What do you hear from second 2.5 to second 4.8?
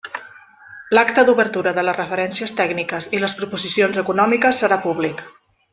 tècniques i les proposicions econòmiques